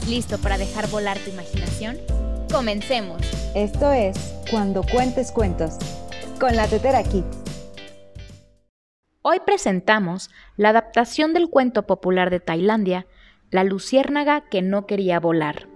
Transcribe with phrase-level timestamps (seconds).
[0.00, 1.98] listo para dejar volar tu imaginación?
[2.50, 3.20] Comencemos.
[3.54, 4.16] Esto es
[4.50, 5.76] Cuando Cuentes Cuentos,
[6.40, 7.42] con la Tetera Kids.
[9.20, 13.06] Hoy presentamos la adaptación del cuento popular de Tailandia,
[13.50, 15.68] La luciérnaga que no quería volar.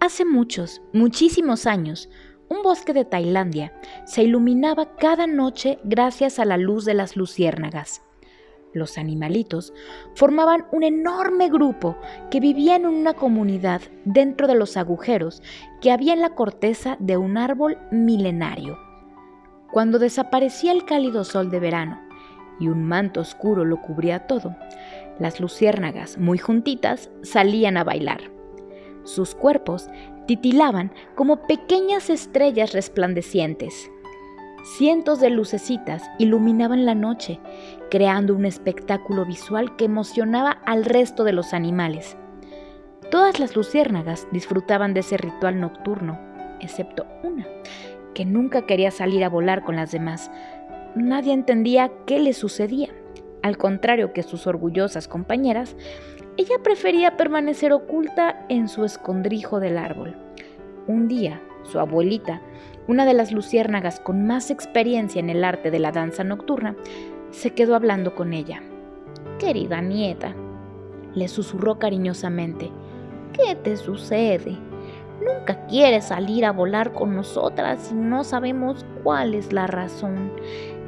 [0.00, 2.08] Hace muchos, muchísimos años,
[2.48, 3.74] un bosque de Tailandia
[4.06, 8.00] se iluminaba cada noche gracias a la luz de las luciérnagas.
[8.74, 9.72] Los animalitos
[10.14, 11.96] formaban un enorme grupo
[12.30, 15.42] que vivía en una comunidad dentro de los agujeros
[15.80, 18.78] que había en la corteza de un árbol milenario.
[19.72, 22.00] Cuando desaparecía el cálido sol de verano
[22.60, 24.54] y un manto oscuro lo cubría todo,
[25.18, 28.20] las luciérnagas, muy juntitas, salían a bailar.
[29.04, 29.88] Sus cuerpos
[30.26, 33.90] titilaban como pequeñas estrellas resplandecientes.
[34.76, 37.40] Cientos de lucecitas iluminaban la noche,
[37.90, 42.18] creando un espectáculo visual que emocionaba al resto de los animales.
[43.10, 46.20] Todas las luciérnagas disfrutaban de ese ritual nocturno,
[46.60, 47.46] excepto una,
[48.14, 50.30] que nunca quería salir a volar con las demás.
[50.94, 52.90] Nadie entendía qué le sucedía.
[53.42, 55.76] Al contrario que sus orgullosas compañeras,
[56.36, 60.14] ella prefería permanecer oculta en su escondrijo del árbol.
[60.86, 62.42] Un día, su abuelita,
[62.88, 66.74] una de las luciérnagas con más experiencia en el arte de la danza nocturna,
[67.30, 68.62] se quedó hablando con ella.
[69.38, 70.34] Querida nieta,
[71.14, 72.70] le susurró cariñosamente,
[73.34, 74.56] ¿qué te sucede?
[75.20, 80.32] Nunca quieres salir a volar con nosotras y no sabemos cuál es la razón.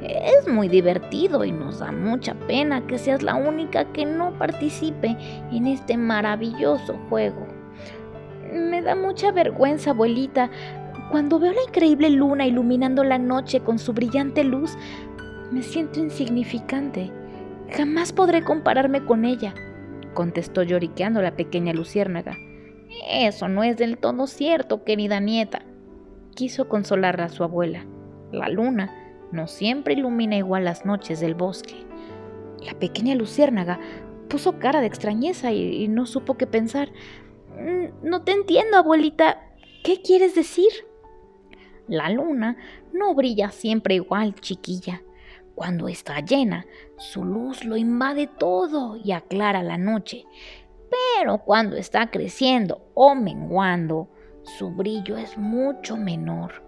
[0.03, 5.17] Es muy divertido y nos da mucha pena que seas la única que no participe
[5.53, 7.47] en este maravilloso juego.
[8.53, 10.51] Me da mucha vergüenza, abuelita.
[11.11, 14.77] Cuando veo la increíble luna iluminando la noche con su brillante luz,
[15.51, 17.11] me siento insignificante.
[17.71, 19.53] Jamás podré compararme con ella,
[20.15, 22.37] contestó lloriqueando la pequeña luciérnaga.
[23.11, 25.63] Eso no es del todo cierto, querida nieta,
[26.37, 27.87] quiso consolarla a su abuela.
[28.31, 28.95] La luna
[29.33, 31.75] no siempre ilumina igual las noches del bosque.
[32.65, 33.81] La pequeña luciérnaga
[34.29, 36.93] puso cara de extrañeza y, no supo qué pensar.
[37.59, 39.39] Mm, no te entiendo, abuelita.
[39.83, 40.71] ¿Qué quieres decir?
[41.89, 42.57] La luna
[42.93, 45.03] no brilla siempre igual, chiquilla.
[45.55, 46.65] Cuando está llena,
[46.97, 50.25] su luz lo invade todo y aclara la noche.
[50.91, 54.09] Pero cuando está creciendo o menguando,
[54.43, 56.65] su brillo es mucho menor.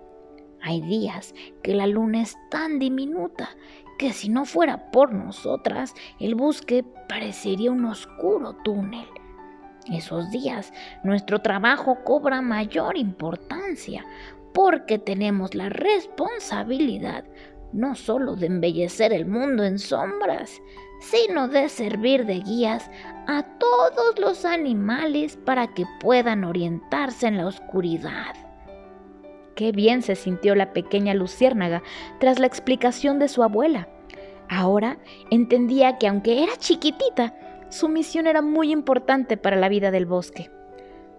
[0.60, 3.50] Hay días que la luna es tan diminuta
[3.98, 9.06] que si no fuera por nosotras, el bosque parecería un oscuro túnel.
[9.90, 14.04] Esos días nuestro trabajo cobra mayor importancia
[14.52, 17.24] porque tenemos la responsabilidad
[17.72, 20.60] no solo de embellecer el mundo en sombras,
[21.00, 22.90] sino de servir de guías
[23.26, 28.36] a todos los animales para que puedan orientarse en la oscuridad.
[29.54, 31.82] Qué bien se sintió la pequeña luciérnaga
[32.20, 33.88] tras la explicación de su abuela.
[34.48, 34.98] Ahora
[35.30, 37.34] entendía que aunque era chiquitita,
[37.68, 40.50] su misión era muy importante para la vida del bosque.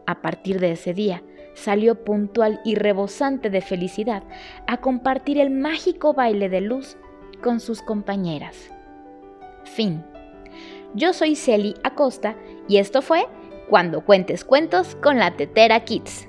[0.05, 1.23] A partir de ese día,
[1.53, 4.23] salió puntual y rebosante de felicidad
[4.67, 6.97] a compartir el mágico baile de luz
[7.41, 8.71] con sus compañeras.
[9.63, 10.03] Fin.
[10.93, 12.35] Yo soy Celi Acosta
[12.67, 13.25] y esto fue
[13.69, 16.27] Cuando cuentes cuentos con la Tetera Kids.